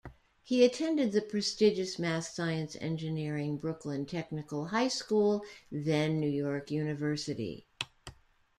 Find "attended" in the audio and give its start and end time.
0.65-1.11